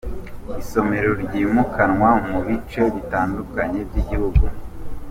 [0.61, 4.43] Isomero ryimukanwa mu bice bitandukanye by’Igihugu